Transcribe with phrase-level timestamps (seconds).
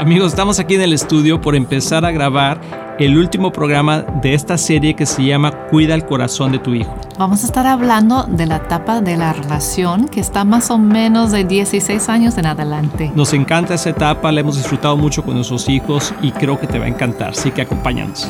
[0.00, 4.56] Amigos, estamos aquí en el estudio por empezar a grabar el último programa de esta
[4.56, 6.96] serie que se llama Cuida el corazón de tu hijo.
[7.18, 11.32] Vamos a estar hablando de la etapa de la relación que está más o menos
[11.32, 13.12] de 16 años en adelante.
[13.14, 16.78] Nos encanta esa etapa, la hemos disfrutado mucho con nuestros hijos y creo que te
[16.78, 18.26] va a encantar, así que acompáñanos.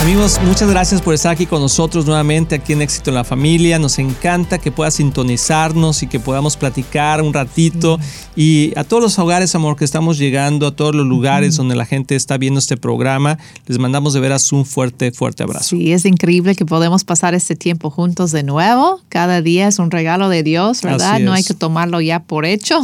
[0.00, 3.78] Amigos, muchas gracias por estar aquí con nosotros nuevamente aquí en Éxito en la Familia.
[3.78, 8.00] Nos encanta que puedas sintonizarnos y que podamos platicar un ratito.
[8.34, 11.84] Y a todos los hogares, amor, que estamos llegando, a todos los lugares donde la
[11.84, 13.36] gente está viendo este programa,
[13.66, 15.76] les mandamos de veras un fuerte, fuerte abrazo.
[15.76, 19.02] Sí, es increíble que podemos pasar este tiempo juntos de nuevo.
[19.10, 21.20] Cada día es un regalo de Dios, ¿verdad?
[21.20, 22.80] No hay que tomarlo ya por hecho.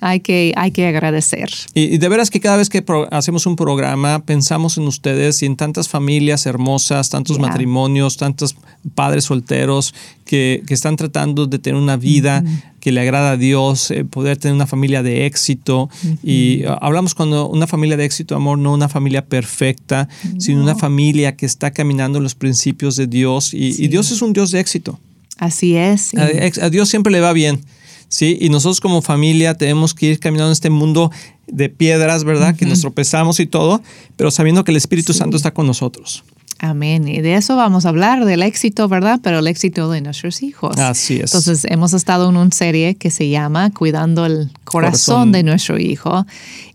[0.00, 1.50] Hay que, hay que agradecer.
[1.74, 5.56] Y, de veras que cada vez que hacemos un programa, pensamos en ustedes y en
[5.56, 8.56] tantas familias hermosas, tantos matrimonios, tantos
[8.94, 12.44] padres solteros que, que, están tratando de tener una vida
[12.84, 15.88] que le agrada a Dios, eh, poder tener una familia de éxito.
[16.22, 20.06] Y ah, hablamos cuando una familia de éxito, amor, no una familia perfecta,
[20.38, 23.54] sino una familia que está caminando en los principios de Dios.
[23.54, 25.00] Y, Dios es un Dios de éxito.
[25.38, 26.12] Así es.
[26.14, 27.64] A, Dios siempre le va bien.
[28.08, 28.36] ¿sí?
[28.38, 31.10] Y nosotros como familia tenemos que ir caminando en este mundo
[31.46, 32.54] de piedras, ¿verdad?
[32.54, 33.80] Que nos tropezamos y todo,
[34.16, 36.22] pero sabiendo que el Espíritu Santo está con nosotros.
[36.64, 37.06] Amén.
[37.06, 39.20] Y de eso vamos a hablar, del éxito, ¿verdad?
[39.22, 40.78] Pero el éxito de nuestros hijos.
[40.78, 41.34] Así es.
[41.34, 46.24] Entonces, hemos estado en una serie que se llama Cuidando el corazón, de nuestro hijo.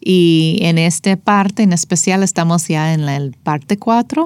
[0.01, 4.25] Y en esta parte en especial estamos ya en la parte 4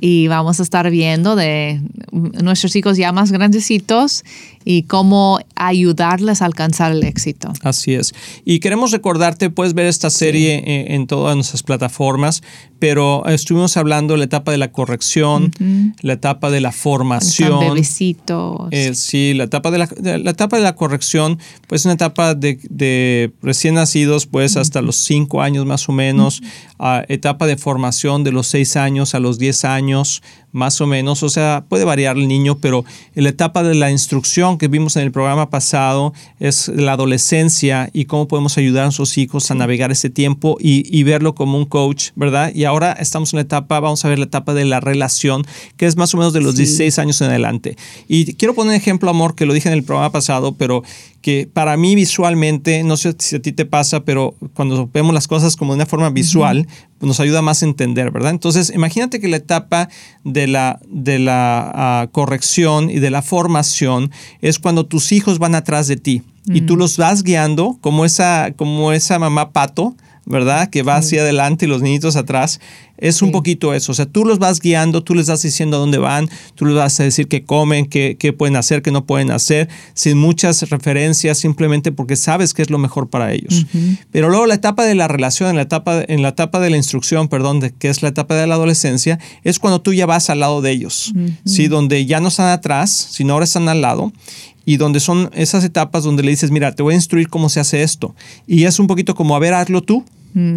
[0.00, 4.24] y vamos a estar viendo de nuestros hijos ya más grandecitos
[4.64, 7.52] y cómo ayudarles a alcanzar el éxito.
[7.62, 8.14] Así es.
[8.44, 10.62] Y queremos recordarte, puedes ver esta serie
[10.94, 12.42] en, todas nuestras plataformas,
[12.78, 15.52] pero estuvimos hablando de la etapa de la corrección,
[16.00, 17.60] la etapa de la formación.
[17.60, 18.68] Bebecitos.
[18.70, 19.88] Eh, sí, la etapa de la,
[20.18, 21.38] la, etapa de la corrección,
[21.68, 26.42] pues una etapa de, de recién nacidos, pues hasta los cinco años más o menos,
[27.08, 30.22] etapa de formación de los seis años a los diez años,
[30.54, 32.84] más o menos, o sea, puede variar el niño, pero
[33.14, 38.04] la etapa de la instrucción que vimos en el programa pasado es la adolescencia y
[38.04, 42.10] cómo podemos ayudar a nuestros hijos a navegar ese tiempo y, verlo como un coach,
[42.14, 42.52] ¿verdad?
[42.54, 45.44] Y ahora estamos en la etapa, vamos a ver la etapa de la relación,
[45.76, 47.76] que es más o menos de los 16 años en adelante.
[48.08, 50.82] Y quiero poner un ejemplo, amor, que lo dije en el programa pasado, pero
[51.20, 55.26] que para mí visualmente, no sé si a ti te pasa, pero cuando vemos las
[55.26, 56.68] cosas como de una forma visual,
[57.00, 58.30] nos ayuda más a entender, ¿verdad?
[58.30, 59.88] Entonces, imagínate que la etapa
[60.24, 64.10] de la, de la ah, corrección y de la formación
[64.40, 66.78] es cuando tus hijos van atrás de ti y tú mm.
[66.78, 69.96] los vas guiando como esa, como esa mamá pato
[70.26, 70.70] ¿verdad?
[70.70, 72.60] Que va hacia adelante y los niñitos atrás.
[72.96, 73.92] Es un poquito eso.
[73.92, 76.76] O sea, tú los vas guiando, tú les vas diciendo a dónde van, tú les
[76.76, 81.38] vas a decir qué comen, qué, pueden hacer, qué no pueden hacer, sin muchas referencias,
[81.38, 83.66] simplemente porque sabes que es lo mejor para ellos.
[84.12, 86.76] Pero luego la etapa de la relación, en la etapa, en la etapa de la
[86.76, 90.30] instrucción, perdón, de, que es la etapa de la adolescencia, es cuando tú ya vas
[90.30, 91.12] al lado de ellos,
[91.44, 91.66] ¿sí?
[91.66, 94.12] Donde ya no están atrás, sino ahora están al lado
[94.64, 97.60] y donde son esas etapas donde le dices, mira, te voy a instruir cómo se
[97.60, 98.14] hace esto.
[98.46, 100.04] Y es un poquito como, a ver, hazlo tú.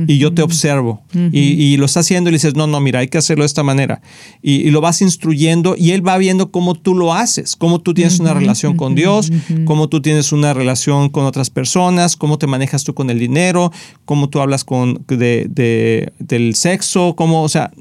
[0.08, 1.04] Y yo te observo.
[1.14, 3.62] y, lo está haciendo y le dices, no, no, mira, hay que hacerlo de esta
[3.62, 4.02] manera.
[4.42, 8.20] Y, lo vas instruyendo y él va viendo cómo tú lo haces, cómo tú tienes
[8.20, 9.32] una relación con Dios,
[9.66, 13.72] cómo tú tienes una relación con otras personas, cómo te manejas tú con el dinero,
[14.06, 17.72] cómo tú hablas con, de, del sexo, cómo, o sea,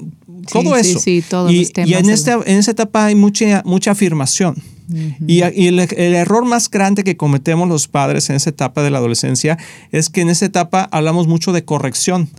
[0.53, 0.99] todo eso.
[0.99, 4.55] Sí, sí, y, y en, esta, en esta etapa hay mucha, mucha afirmación.
[4.89, 9.57] Y, el, error más grande que cometemos los padres en esa etapa de la adolescencia
[9.91, 12.29] es que en esa etapa hablamos mucho de corrección,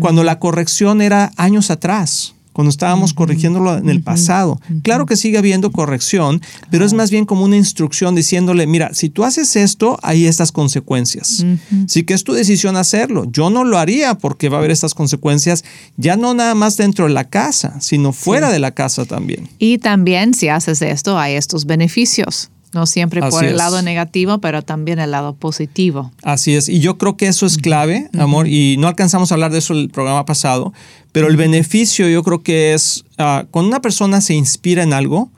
[0.00, 4.58] cuando la corrección era años atrás cuando estábamos corrigiéndolo en el pasado.
[4.82, 9.10] Claro que sigue habiendo corrección, pero es más bien como una instrucción diciéndole, mira, si
[9.10, 11.44] tú haces esto, hay estas consecuencias.
[11.86, 13.26] Sí que es tu decisión hacerlo.
[13.30, 15.64] Yo no lo haría porque va a haber estas consecuencias,
[15.96, 19.48] ya no nada más dentro de la casa, sino fuera de la casa también.
[19.58, 22.50] Y también si haces esto, hay estos beneficios.
[22.74, 26.10] No siempre por el lado negativo, pero también el lado positivo.
[26.22, 26.68] Así es.
[26.68, 28.48] Y yo creo que eso es clave, amor.
[28.48, 30.72] Y no alcanzamos a hablar de eso el programa pasado,
[31.12, 35.30] pero el beneficio yo creo que es ah, cuando una persona se inspira en algo,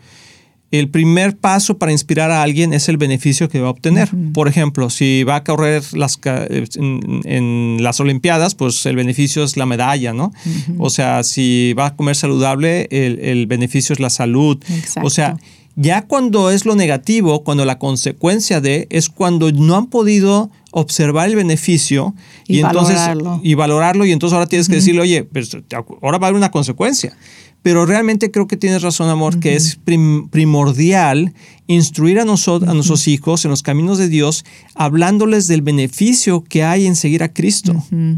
[0.72, 4.08] el primer paso para inspirar a alguien es el beneficio que va a obtener.
[4.32, 9.64] Por ejemplo, si va a correr las, en, las Olimpiadas, pues el beneficio es la
[9.64, 10.32] medalla, ¿no?
[10.78, 14.58] O sea, si va a comer saludable, el, beneficio es la salud.
[15.02, 15.36] O sea,
[15.76, 21.28] ya cuando es lo negativo, cuando la consecuencia de es cuando no han podido observar
[21.28, 22.14] el beneficio
[22.46, 23.40] y, entonces valorarlo.
[23.42, 25.46] y valorarlo y entonces ahora tienes que decirle, oye, pero
[26.02, 27.16] ahora va a haber una consecuencia.
[27.62, 29.78] pero realmente creo que tienes razón, amor, que es
[30.30, 31.34] primordial
[31.66, 34.44] instruir a, nosotros, a nuestros hijos en los caminos de Dios,
[34.76, 37.74] hablándoles del beneficio que hay en seguir a Cristo,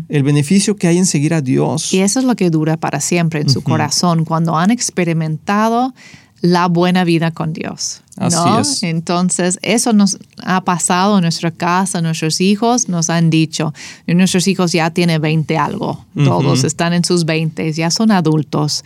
[0.08, 1.94] el beneficio que hay en seguir a Dios.
[1.94, 5.94] Y eso es lo que dura para siempre en su corazón, cuando han experimentado
[6.40, 8.02] la buena vida con Dios.
[8.18, 8.62] ¿no?
[8.82, 13.72] Entonces, eso nos ha pasado en nuestra casa, nuestros hijos nos han dicho,
[14.06, 18.84] nuestros hijos ya tienen 20 algo, todos están en sus 20, ya son adultos,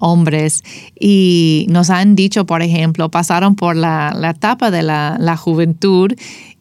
[0.00, 0.64] hombres,
[0.98, 6.12] y nos han dicho, por ejemplo, pasaron por la, etapa de la, la juventud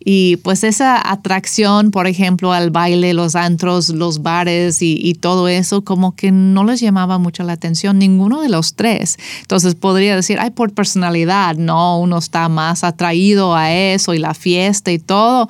[0.02, 5.84] y pues esa atracción, por ejemplo, al baile, los antros, los bares y, todo eso,
[5.84, 9.18] como que no les llamaba mucho la atención, ninguno de los tres.
[9.42, 14.34] Entonces podría decir, ay, por personalidad, no, uno está más atraído a eso y la
[14.34, 15.50] fiesta y todo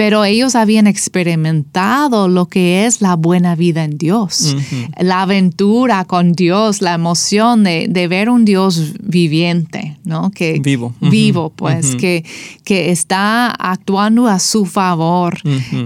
[0.00, 4.56] pero ellos habían experimentado lo que es la buena vida en Dios,
[4.98, 10.30] la aventura con Dios, la emoción de, ver un Dios viviente, ¿no?
[10.30, 10.94] Que, vivo.
[11.02, 12.24] Vivo, pues, que,
[12.64, 15.38] que está actuando a su favor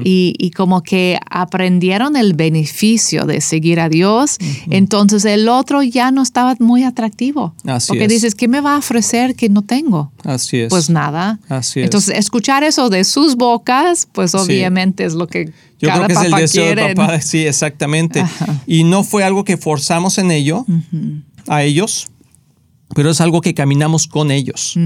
[0.04, 4.38] y, como que aprendieron el beneficio de seguir a Dios,
[4.70, 7.52] entonces el otro ya no estaba muy atractivo.
[7.64, 10.12] Así porque dices, ¿qué me va a ofrecer que no tengo?
[10.22, 10.70] Así es.
[10.70, 11.40] Pues nada.
[11.48, 11.86] Así es.
[11.86, 16.22] Entonces, escuchar eso de sus bocas, pues obviamente es lo que yo creo que es
[16.22, 18.24] el deseo del papá, sí, exactamente.
[18.66, 20.64] Y no fue algo que forzamos en ello,
[21.48, 22.08] a ellos,
[22.94, 24.78] pero es algo que caminamos con ellos.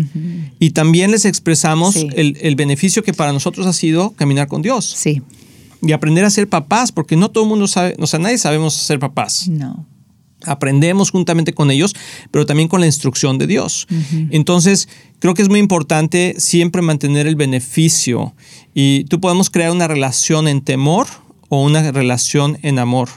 [0.58, 4.94] Y también les expresamos el, beneficio que para nosotros ha sido caminar con Dios.
[4.96, 5.22] Sí.
[5.80, 8.74] Y aprender a ser papás, porque no todo el mundo sabe, o sea, nadie sabemos
[8.74, 9.48] ser papás.
[9.48, 9.86] No
[10.44, 11.94] aprendemos juntamente con ellos,
[12.30, 13.86] pero también con la instrucción de Dios.
[14.30, 14.88] Entonces,
[15.18, 18.34] creo que es muy importante siempre mantener el beneficio
[18.74, 21.06] y tú podemos crear una relación en temor
[21.48, 23.08] o una relación en amor.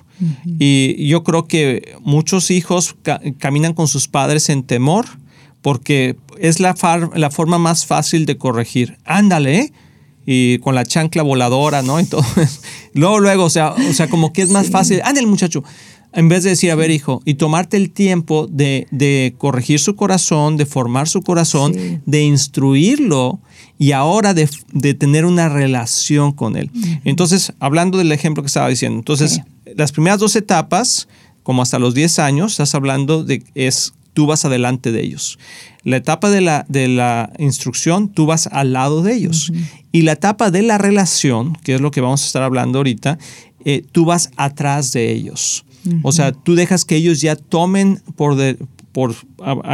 [0.59, 2.95] Y yo creo que muchos hijos
[3.39, 5.05] caminan con sus padres en temor
[5.61, 6.75] porque es la,
[7.15, 8.97] la forma más fácil de corregir.
[9.03, 9.71] Ándale,
[10.25, 11.99] y con la chancla voladora, ¿no?
[11.99, 12.23] Y todo.
[12.93, 15.01] luego, luego, o sea, o sea, como que es más fácil.
[15.03, 15.63] Ándale, muchacho
[16.13, 20.57] en vez de decir, a ver, hijo, y tomarte el tiempo de, corregir su corazón,
[20.57, 21.73] de formar su corazón,
[22.05, 23.39] de instruirlo
[23.77, 24.47] y ahora de,
[24.93, 26.69] tener una relación con él.
[27.05, 29.41] Entonces, hablando del ejemplo que estaba diciendo, entonces,
[29.75, 31.07] las primeras dos etapas,
[31.43, 35.39] como hasta los 10 años, estás hablando de es tú vas adelante de ellos.
[35.83, 39.51] La etapa de la, de la instrucción, tú vas al lado de ellos.
[39.91, 43.17] Y la etapa de la relación, que es lo que vamos a estar hablando ahorita,
[43.65, 45.65] eh, tú vas atrás de ellos.
[46.03, 48.37] O sea, tú dejas que ellos ya tomen por,
[48.91, 49.15] por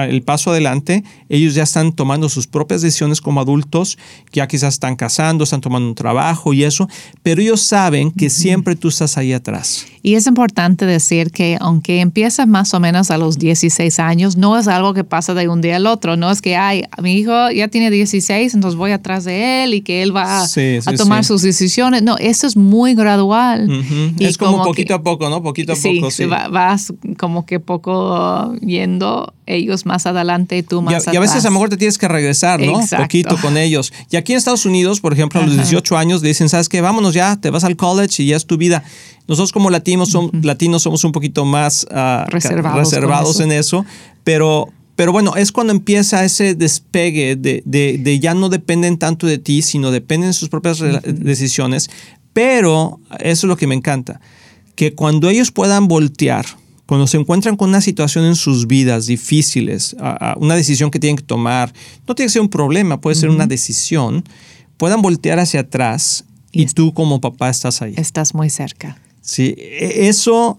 [0.07, 3.97] el paso adelante, ellos ya están tomando sus propias decisiones como adultos,
[4.31, 6.87] ya quizás están casando, están tomando un trabajo y eso,
[7.23, 9.85] pero ellos saben que siempre tú estás ahí atrás.
[10.07, 14.57] Y es importante decir que aunque empieza más o menos a los 16 años, no
[14.57, 17.51] es algo que pasa de un día al otro, no es que, ay, mi hijo
[17.51, 21.41] ya tiene 16, entonces voy atrás de él y que él va a tomar sus
[21.41, 22.03] decisiones.
[22.03, 23.69] No, eso es muy gradual.
[24.19, 25.43] es como, poquito a poco, ¿no?
[25.43, 26.11] Poquito a poco.
[26.11, 31.13] Sí, vas como que poco yendo ellos más adelante y tú más atrás.
[31.13, 32.77] Y a veces a lo mejor te tienes que regresar, ¿no?
[32.77, 33.91] Un Poquito con ellos.
[34.09, 36.81] Y aquí en Estados Unidos, por ejemplo, a los 18 años le dicen, ¿sabes qué?
[36.81, 38.83] Vámonos ya, te vas al college y ya es tu vida.
[39.27, 43.85] Nosotros como latinos, latinos somos un poquito más ah, reservados, en eso,
[44.23, 49.37] pero, pero bueno, es cuando empieza ese despegue de, de, ya no dependen tanto de
[49.37, 51.89] ti, sino dependen de sus propias decisiones.
[52.31, 54.21] Pero eso es lo que me encanta,
[54.75, 56.45] que cuando ellos puedan voltear,
[56.87, 59.95] cuando se encuentran con una situación en sus vidas difíciles,
[60.37, 61.71] una decisión que tienen que tomar,
[62.07, 64.23] no tiene que ser un problema, puede ser una decisión,
[64.77, 67.93] puedan voltear hacia atrás y, tú como papá estás ahí.
[67.97, 68.97] Estás muy cerca.
[69.21, 70.57] Sí, e, eso,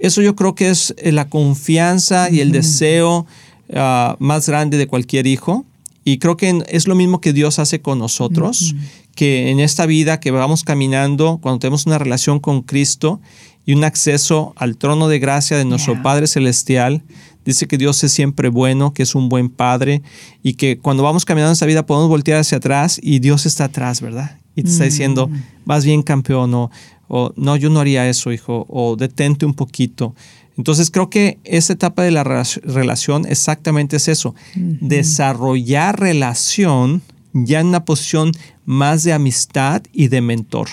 [0.00, 3.24] eso yo creo que es eh, la confianza y el deseo
[3.72, 5.64] ah, más grande de cualquier hijo.
[6.04, 8.74] Y creo que es lo mismo que Dios hace con nosotros,
[9.14, 13.20] que en esta vida que vamos caminando, cuando tenemos una relación con Cristo
[13.68, 17.02] y un acceso al trono de gracia de nuestro Padre Celestial.
[17.44, 20.00] Dice que Dios es siempre bueno, que es un buen Padre
[20.42, 23.64] y que cuando vamos caminando en esta vida podemos voltear hacia atrás y Dios está
[23.64, 24.38] atrás, ¿verdad?
[24.56, 25.42] Y te está diciendo, mm.
[25.66, 26.70] vas bien campeón o,
[27.08, 30.14] o no, yo no haría eso, hijo, o detente un poquito.
[30.56, 37.02] Entonces creo que esa etapa de la relación exactamente es eso, desarrollar relación
[37.34, 38.32] ya en una posición
[38.64, 40.68] más de amistad y de mentor.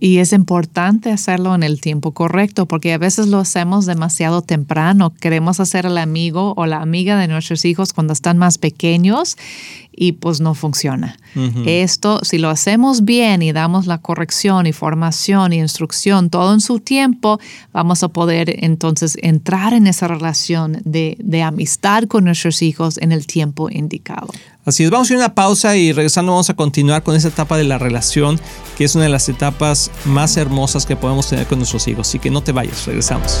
[0.00, 5.14] Y es importante hacerlo en el tiempo correcto porque a veces lo hacemos demasiado temprano.
[5.18, 9.36] Queremos hacer el amigo o la amiga de nuestros hijos cuando están más pequeños
[9.96, 11.16] y pues no funciona.
[11.64, 16.60] Esto, si lo hacemos bien y damos la corrección y formación y instrucción todo en
[16.60, 17.40] su tiempo,
[17.72, 23.12] vamos a poder entonces entrar en esa relación de, de amistad con nuestros hijos en
[23.12, 24.28] el tiempo indicado.
[24.66, 27.28] Así es, vamos a ir a una pausa y regresando vamos a continuar con esa
[27.28, 28.40] etapa de la relación,
[28.76, 32.08] que es una de las etapas más hermosas que podemos tener con nuestros hijos.
[32.08, 33.40] Así que no te vayas, regresamos.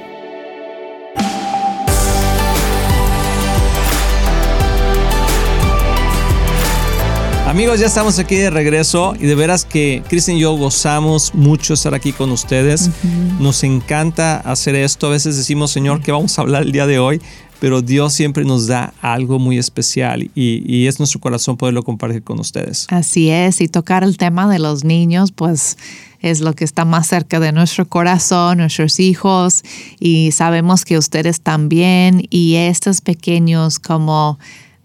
[7.51, 11.73] Amigos, ya estamos aquí de regreso y de veras que Cristian y yo gozamos mucho
[11.73, 12.89] estar aquí con ustedes.
[13.41, 15.07] Nos encanta hacer esto.
[15.07, 17.21] A veces decimos, Señor, ¿qué vamos a hablar el día de hoy?
[17.59, 22.39] pero Dios siempre nos da algo muy especial y, es nuestro corazón poderlo compartir con
[22.39, 22.87] ustedes.
[22.89, 25.77] Así es, y tocar el tema de los niños, pues
[26.21, 29.61] es lo que está más cerca de nuestro corazón, nuestros hijos,
[29.99, 34.39] y sabemos que ustedes también, y estos pequeños como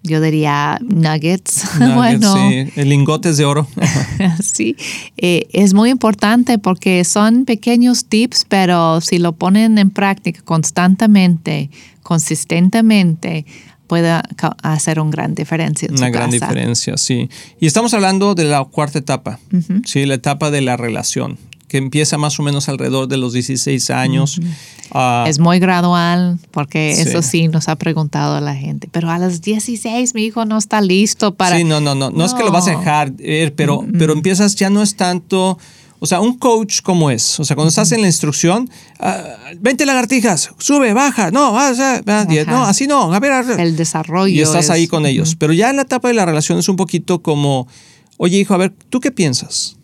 [0.07, 1.65] yo diría nuggets.
[1.95, 3.67] bueno, sí, lingotes de oro.
[4.43, 4.77] sí,
[5.17, 11.71] eh, es muy importante porque son pequeños tips, pero si lo ponen en práctica constantemente,
[12.03, 13.45] consistentemente
[13.87, 14.23] pueda
[14.63, 15.89] hacer una gran diferencia.
[15.91, 17.29] una gran diferencia, sí.
[17.61, 19.39] Y estamos hablando de la cuarta etapa,
[19.85, 20.07] ¿sí?
[20.07, 24.41] la etapa de la relación, que empieza más o menos alrededor de los 16 años.
[24.93, 29.41] Ah, es muy gradual, porque eso sí nos ha preguntado la gente, pero a los
[29.41, 31.57] 16 mi hijo no está listo para...
[31.57, 33.13] Sí, no, no, no, no, es que lo vas a dejar,
[33.57, 35.59] pero, pero empiezas, ya no es tanto
[35.99, 37.41] o sea, un coach como es.
[37.41, 38.69] O sea, cuando estás en la instrucción,
[39.01, 41.73] uh, 20 lagartijas, sube, baja, no, ah,
[42.47, 44.35] no, así no, a ver, El desarrollo.
[44.35, 45.37] Y estás ahí con ellos.
[45.37, 47.67] Pero ya en la etapa de la relación es un poquito como,
[48.19, 49.76] oye, hijo, a ver, ¿tú qué piensas?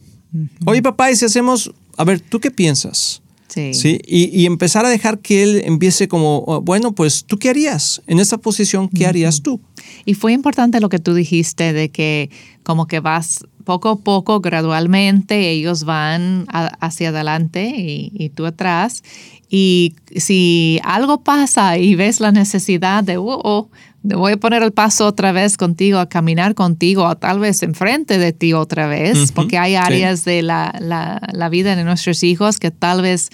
[0.64, 3.22] Oye, papá, y si hacemos, a ver, ¿tú qué piensas?
[3.48, 3.74] Sí.
[3.74, 4.00] ¿Sí?
[4.06, 8.00] Y, y, empezar a dejar que él empiece como, oh, bueno, pues tú qué harías
[8.06, 9.60] en esta posición, ¿qué harías tú?
[10.06, 12.30] Y fue importante lo que tú dijiste de que
[12.62, 19.02] como que vas poco a poco, gradualmente, ellos van hacia adelante y, tú atrás.
[19.48, 23.68] Y si algo pasa y ves la necesidad de, oh, oh
[24.02, 28.18] voy a poner el paso otra vez contigo, a caminar contigo, o tal vez enfrente
[28.18, 32.58] de ti otra vez, porque hay áreas de la, la, la, vida de nuestros hijos
[32.58, 33.30] que tal vez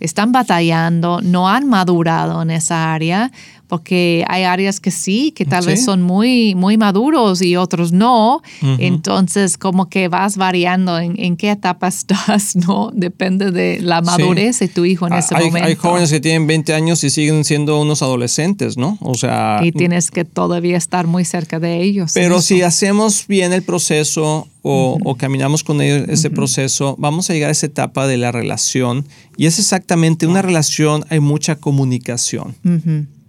[0.00, 3.32] están batallando, no han madurado en esa área,
[3.74, 8.40] porque hay áreas que sí, que tal vez son muy, muy maduros y otros no.
[8.78, 12.92] Entonces, como que vas variando en, qué etapa estás, ¿no?
[12.94, 15.66] Depende de la madurez de tu hijo en ah, ese momento.
[15.66, 18.96] Hay jóvenes que tienen 20 años y siguen siendo unos adolescentes, ¿no?
[19.00, 19.58] O sea...
[19.60, 22.12] Y tienes que todavía estar muy cerca de ellos.
[22.14, 27.48] Pero si hacemos bien el proceso o, caminamos con ellos ese proceso, vamos a llegar
[27.48, 29.04] a esa etapa de la relación
[29.36, 32.54] y es exactamente una relación, hay mucha comunicación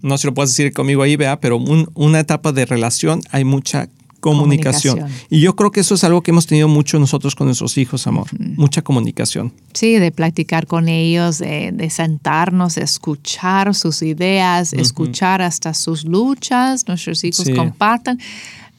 [0.06, 3.44] no sé si lo puedes decir conmigo ahí, vea, pero una etapa de relación hay
[3.44, 3.90] mucha
[4.26, 5.06] Comunicación.
[5.30, 8.08] Y yo creo que eso es algo que hemos tenido mucho nosotros con nuestros hijos,
[8.08, 8.26] amor.
[8.40, 9.54] Mucha comunicación.
[9.74, 16.88] Sí, de platicar con ellos, de, sentarnos, escuchar sus ideas, escuchar hasta sus luchas.
[16.88, 18.18] Nuestros hijos compartan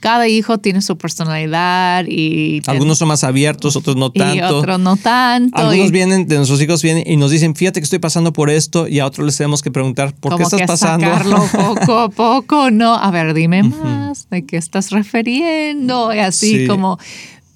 [0.01, 2.63] cada hijo tiene su personalidad y...
[2.67, 4.37] Algunos son más abiertos, otros no tanto.
[4.37, 5.57] Y otros no tanto.
[5.57, 8.89] Algunos vienen, de nuestros hijos vienen y nos dicen, fíjate que estoy pasando por esto
[8.89, 11.07] y a otros les tenemos que preguntar, ¿por qué estás que pasando?
[11.07, 16.15] Sacarlo poco a poco, no, a ver, dime más, ¿de qué estás refiriendo?
[16.15, 16.99] Y así como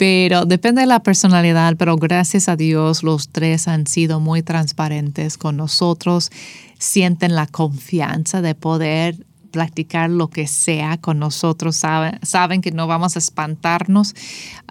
[0.00, 5.36] pero depende de la personalidad, pero gracias a Dios los tres han sido muy transparentes
[5.36, 6.30] con nosotros,
[6.78, 12.86] sienten la confianza de poder platicar lo que sea con nosotros, saben, saben que no
[12.86, 14.14] vamos a espantarnos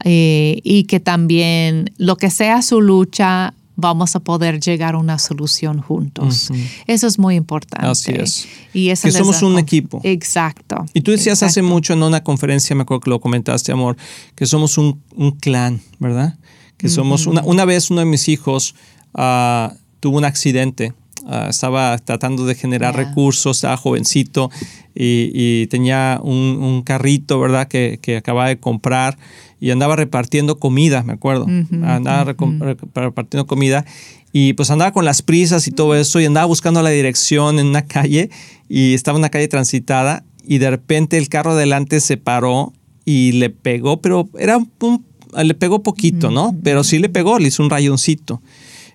[0.03, 5.17] eh, y que también lo que sea su lucha, vamos a poder llegar a una
[5.19, 6.50] solución juntos.
[6.86, 7.88] Eso es muy importante.
[7.88, 8.48] Así es.
[8.74, 10.01] Y que somos un equipo.
[10.03, 10.86] Exacto.
[10.93, 13.95] Y tú decías hace mucho en una conferencia, me acuerdo que lo comentaste, amor,
[14.36, 15.01] que somos un,
[15.39, 16.38] clan, ¿verdad?
[16.77, 18.75] Que somos una, una vez uno de mis hijos
[19.13, 20.93] uh, tuvo un accidente
[21.31, 24.50] Ah, estaba tratando de generar recursos, estaba jovencito
[24.95, 27.67] y, tenía un, carrito, ¿verdad?
[27.67, 29.15] Que, que, acababa de comprar
[29.59, 31.45] y andaba repartiendo comida, me acuerdo.
[31.83, 33.86] andaba repartiendo comida
[34.33, 37.67] y pues andaba con las prisas y todo eso y andaba buscando la dirección en
[37.67, 38.31] una calle
[38.67, 42.74] y estaba en una calle transitada y de repente el carro adelante se paró
[43.05, 45.05] y le pegó, pero era un,
[45.43, 46.57] le pegó poquito, ¿no?
[46.63, 48.41] Pero sí le pegó, le hizo un rayoncito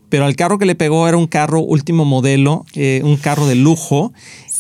[0.09, 3.55] pero el carro que le pegó era un carro último modelo, eh, un carro de
[3.55, 4.13] lujo,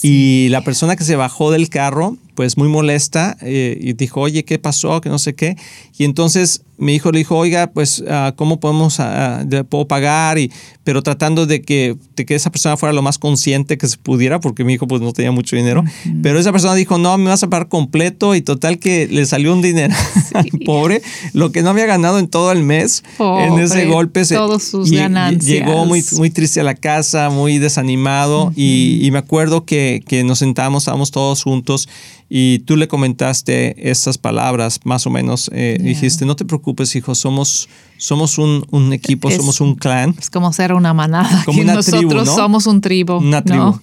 [0.02, 4.44] y la persona que se bajó del carro, pues muy molesta, eh, y dijo, oye,
[4.44, 5.00] ¿qué pasó?
[5.00, 5.56] Que no sé qué.
[5.96, 10.38] Y entonces mi hijo le dijo, oiga, pues, ah, ¿cómo podemos, uh, puedo pagar?
[10.38, 10.50] Y,
[10.84, 14.40] pero tratando de que, de que esa persona fuera lo más consciente que se pudiera,
[14.40, 15.82] porque mi hijo pues no tenía mucho dinero.
[16.22, 19.52] Pero esa persona dijo, no, me vas a pagar completo y total que le salió
[19.52, 19.94] un dinero
[20.66, 21.02] pobre,
[21.32, 24.24] lo que no había ganado en todo el mes en ese golpe.
[24.26, 25.46] Todos sus ganancias.
[25.46, 30.40] Llegó muy, muy triste a la casa, muy desanimado y, me acuerdo que, que nos
[30.40, 31.88] sentamos, estábamos todos juntos
[32.28, 36.63] y tú le comentaste estas palabras, más o menos, eh, dijiste, no te preocupes,
[36.94, 40.14] hijo, somos, somos un, un equipo, somos un clan.
[40.18, 41.42] Es como ser una manada.
[41.44, 42.24] Como una nosotros tribu, ¿no?
[42.26, 43.14] somos un tribu.
[43.14, 43.78] Una tribu.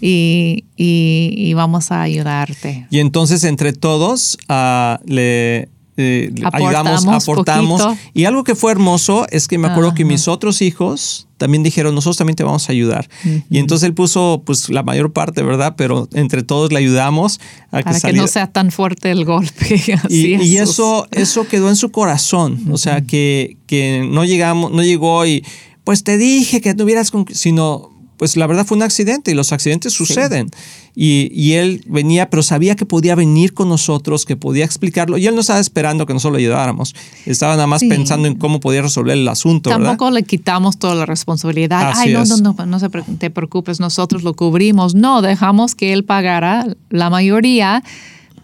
[0.00, 2.86] y, y, y, vamos a ayudarte.
[2.90, 5.68] Y entonces entre todos uh, le
[6.00, 7.82] eh, ayudamos, aportamos.
[8.14, 11.94] Y algo que fue hermoso es que me acuerdo que mis otros hijos también dijeron,
[11.94, 13.08] nosotros también te vamos a ayudar.
[13.48, 15.74] Y entonces él puso pues la mayor parte, ¿verdad?
[15.76, 19.82] Pero entre todos le ayudamos a Para que, no sea tan fuerte el golpe.
[20.10, 22.66] y, eso, eso quedó en su corazón.
[22.70, 25.44] O sea, que, que no llegamos, no llegó y
[25.84, 27.89] pues te dije que no hubieras, sino
[28.20, 30.50] pues la verdad fue un accidente y los accidentes suceden.
[30.94, 35.16] Y, él venía, pero sabía que podía venir con nosotros, que podía explicarlo.
[35.16, 36.94] Y él no estaba esperando que nosotros lo ayudáramos.
[37.24, 39.70] Estaba nada más pensando en cómo podía resolver el asunto.
[39.70, 41.94] Tampoco le quitamos toda la responsabilidad.
[41.96, 44.94] Ay, no, no, no, no te preocupes, nosotros lo cubrimos.
[44.94, 47.82] No, dejamos que él pagara la mayoría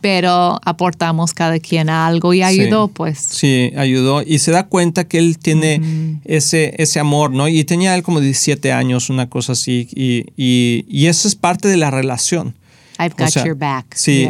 [0.07, 3.19] pero aportamos cada quien algo y ayudó, pues.
[3.19, 7.49] Sí, ayudó y se da cuenta que él tiene ese, ese amor, ¿no?
[7.49, 11.67] Y tenía él como 17 años, una cosa así, y, y, y eso es parte
[11.67, 12.55] de la relación.
[12.99, 13.95] I've got your back.
[13.95, 14.29] Sí,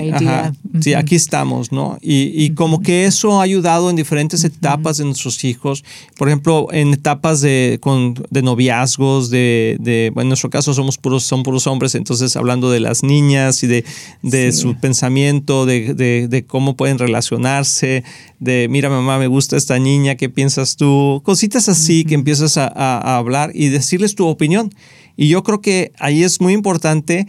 [0.80, 1.98] sí, aquí estamos, ¿no?
[2.02, 5.84] Y, y como que eso ha ayudado en diferentes etapas de nuestros hijos.
[6.16, 10.98] Por ejemplo, en etapas de, con, de noviazgos, de, de, bueno, en nuestro caso somos
[10.98, 13.84] puros, son puros hombres, entonces hablando de las niñas y de,
[14.22, 18.04] de su pensamiento, de, de, cómo pueden relacionarse,
[18.40, 21.22] de, mira mamá, me gusta esta niña, ¿qué piensas tú?
[21.24, 24.72] Cositas así que empiezas a, a hablar y decirles tu opinión.
[25.16, 27.26] Y yo creo que ahí es muy importante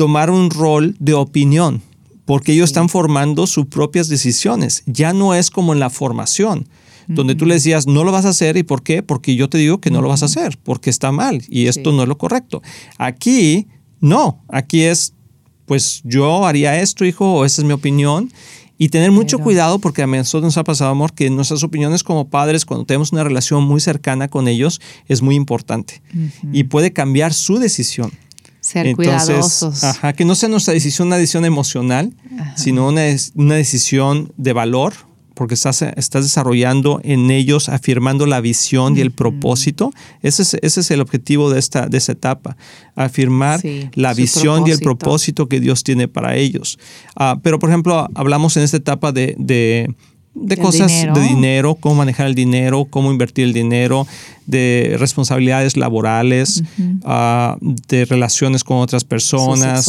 [0.00, 1.82] tomar un rol de opinión,
[2.24, 4.82] porque ellos están formando sus propias decisiones.
[4.86, 6.70] Ya no es como en la formación,
[7.06, 9.02] donde tú le decías, no lo vas a hacer, ¿y por qué?
[9.02, 11.92] Porque yo te digo que no lo vas a hacer, porque está mal y esto
[11.92, 12.62] no es lo correcto.
[12.96, 13.66] Aquí,
[14.00, 15.12] no, aquí es,
[15.66, 18.32] pues yo haría esto, hijo, o esa es mi opinión.
[18.78, 22.30] Y tener mucho cuidado porque a nosotros nos ha pasado, amor, que nuestras opiniones como
[22.30, 26.00] padres, cuando tenemos una relación muy cercana con ellos, es muy importante.
[26.54, 28.10] Y puede cambiar su decisión.
[28.60, 29.84] Ser cuidadosos.
[29.84, 32.12] Ajá, que no sea nuestra decisión una decisión emocional,
[32.56, 33.02] sino una,
[33.34, 34.92] una, decisión de valor,
[35.34, 39.90] porque estás, estás desarrollando en ellos, afirmando la visión y el propósito.
[40.22, 42.58] Ese es, ese es el objetivo de esta, de etapa,
[42.94, 43.60] afirmar
[43.94, 46.78] la visión y el propósito que Dios tiene para ellos.
[47.16, 49.94] Ah, pero, por ejemplo, hablamos en esta etapa de, de
[50.60, 54.06] cosas de dinero, cómo manejar el dinero, cómo invertir el dinero,
[54.46, 56.62] de responsabilidades laborales,
[57.04, 59.86] ah, de relaciones con otras personas,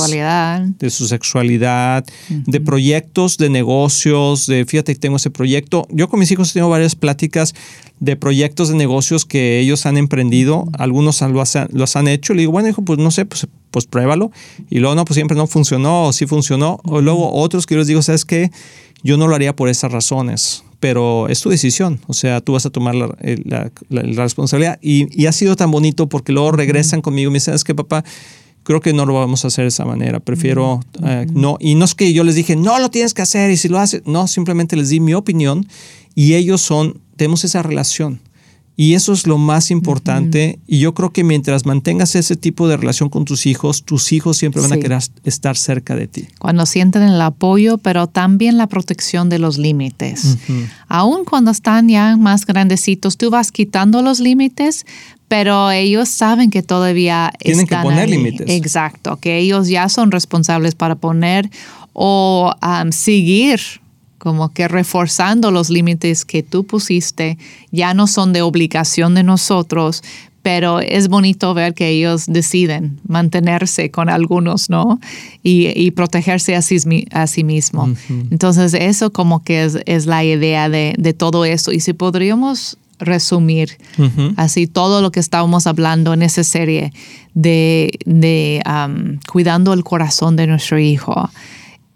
[0.80, 5.88] de su sexualidad, de proyectos, de negocios, de fíjate que tengo ese proyecto.
[5.90, 7.54] Yo con mis hijos tengo varias pláticas
[8.02, 12.34] de proyectos de negocios que ellos han emprendido, algunos los han hecho.
[12.34, 14.32] Le digo, bueno, hijo, pues no sé, pues, pues pruébalo.
[14.72, 16.80] Y luego, no, pues siempre no funcionó, o sí funcionó.
[16.84, 18.50] O luego otros que yo les digo, ¿sabes qué?
[19.04, 22.00] Yo no lo haría por esas razones, pero es tu decisión.
[22.08, 24.80] O sea, tú vas a tomar la, responsabilidad.
[24.82, 28.04] Y, ha sido tan bonito porque luego regresan conmigo y me dicen, es que papá,
[28.64, 30.20] creo que no lo vamos a hacer de esa manera.
[30.20, 31.58] Prefiero eh, no.
[31.60, 33.80] Y no es que yo les dije, no lo tienes que hacer y si lo
[33.80, 35.68] haces, no, simplemente les di mi opinión
[36.16, 38.20] y ellos son, tenemos esa relación.
[38.82, 40.58] Y eso es lo más importante.
[40.66, 44.38] Y yo creo que mientras mantengas ese tipo de relación con tus hijos, tus hijos
[44.38, 46.28] siempre van a querer estar cerca de ti.
[46.40, 50.40] Cuando sienten el apoyo, pero también la protección de los límites.
[50.88, 54.88] Aún cuando están ya más grandecitos, tú vas quitando los límites,
[55.28, 58.50] pero ellos saben que todavía tienen que poner límites.
[58.50, 61.52] Exacto, que ellos ya son responsables para poner
[61.94, 62.52] o
[62.90, 63.81] seguir
[64.22, 67.40] como que reforzando los límites que tú pusiste,
[67.72, 70.04] ya no son de obligación de nosotros,
[70.44, 75.00] pero es bonito ver que ellos deciden mantenerse con algunos, ¿no?
[75.42, 76.78] Y, protegerse a sí,
[77.12, 77.92] a sí mismo.
[78.30, 81.72] Entonces, eso como que es, la idea de, todo eso.
[81.72, 83.80] Y si podríamos resumir
[84.38, 86.94] así todo lo que estábamos hablando en esa serie
[87.34, 88.62] de,
[89.28, 91.32] cuidando el corazón de nuestro hijo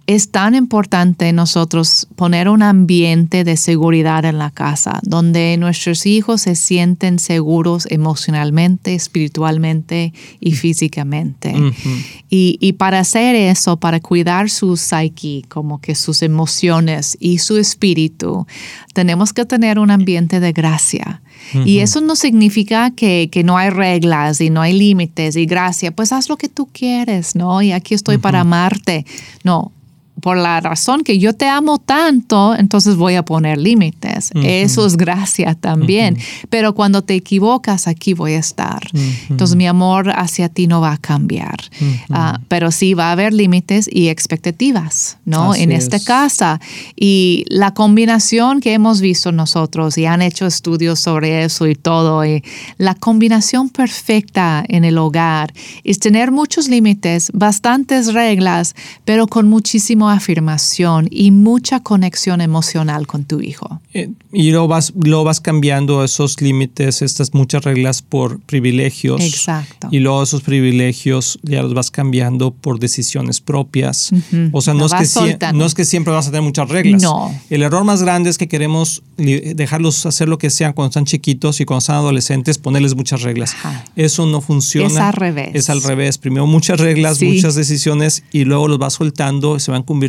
[0.07, 6.41] es tan importante nosotros poner un ambiente de seguridad en la casa, donde nuestros hijos
[6.41, 11.55] se sienten seguros emocionalmente, espiritualmente y físicamente.
[12.29, 18.45] y, para hacer eso, para cuidar su psyche, como que sus emociones y su espíritu,
[18.93, 21.21] tenemos que tener un ambiente de gracia.
[21.65, 26.11] Y eso no significa que, no hay reglas y no hay límites y gracia, pues
[26.11, 27.61] haz lo que tú quieres, ¿no?
[27.61, 29.05] Y aquí estoy para amarte.
[29.43, 29.71] No,
[30.25, 34.31] por la razón que yo te amo tanto, entonces voy a poner límites.
[34.33, 36.17] Eso es gracia también.
[36.49, 38.81] Pero cuando te equivocas, aquí voy a estar.
[39.29, 41.59] Entonces mi amor hacia ti no va a cambiar.
[42.09, 45.53] Ah, pero sí va a haber límites y expectativas, ¿no?
[45.53, 46.59] en esta casa.
[46.95, 52.25] Y la combinación que hemos visto nosotros y han hecho estudios sobre eso y todo,
[52.25, 52.43] y
[52.79, 60.14] la combinación perfecta en el hogar es tener muchos límites, bastantes reglas, pero con muchísimo
[60.15, 63.81] afirmación y mucha conexión emocional con tu hijo.
[63.93, 69.21] Eh, y lo vas, lo vas cambiando esos límites, estas muchas reglas por privilegios.
[69.21, 69.87] Exacto.
[69.91, 74.11] Y luego esos privilegios ya los vas cambiando por decisiones propias.
[74.51, 77.01] O sea, no es, que no es que siempre vas a tener muchas reglas.
[77.01, 77.33] No.
[77.49, 81.61] El error más grande es que queremos dejarlos hacer lo que sean cuando están chiquitos
[81.61, 83.55] y cuando están adolescentes, ponerles muchas reglas.
[83.95, 84.87] Eso no funciona.
[84.87, 85.49] Es al revés.
[85.53, 86.17] Es al revés.
[86.17, 90.04] Primero muchas reglas, muchas decisiones y luego los vas soltando, se van convirtiendo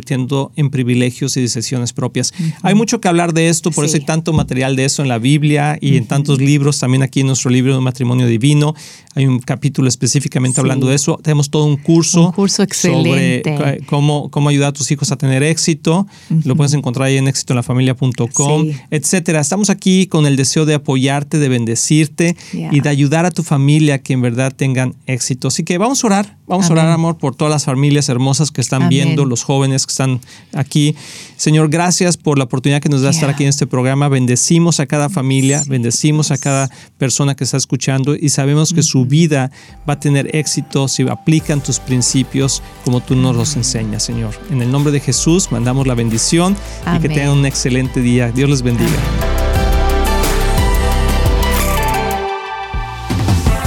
[0.55, 2.33] en privilegios y decisiones propias.
[2.61, 5.17] Hay mucho que hablar de esto, por eso hay tanto material de eso en la
[5.17, 8.75] Biblia y en tantos libros, también aquí en nuestro libro de Matrimonio Divino.
[9.17, 11.19] Hay un capítulo específicamente hablando de eso.
[11.23, 13.41] Tenemos todo un curso, curso excelente.
[13.43, 16.05] sobre cómo, cómo ayudar a tus hijos a tener éxito.
[16.43, 19.39] Lo puedes encontrar ahí en éxitoenlafamilia.com, etcétera.
[19.39, 23.95] Estamos aquí con el deseo de apoyarte, de bendecirte y de ayudar a tu familia
[23.95, 25.47] a que en verdad tengan éxito.
[25.47, 28.61] Así que vamos a orar, vamos a orar, amor, por todas las familias hermosas que
[28.61, 30.21] están viendo, los jóvenes que están
[30.53, 30.95] aquí.
[31.37, 34.09] Señor, gracias por la oportunidad que nos da estar aquí en este programa.
[34.09, 39.05] Bendecimos a cada familia, bendecimos a cada persona que está escuchando y sabemos que su
[39.05, 39.51] vida
[39.87, 44.33] va a tener éxito si aplican tus principios como tú nos los enseñas, Señor.
[44.49, 46.57] En el nombre de Jesús mandamos la bendición
[46.95, 48.31] y que tengan un excelente día.
[48.31, 49.36] Dios les bendiga.